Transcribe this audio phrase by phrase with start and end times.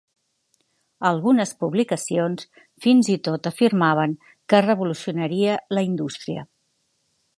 [1.09, 2.47] Algunes publicacions
[2.85, 4.17] fins i tot afirmaven
[4.55, 6.47] que revolucionaria la indústria.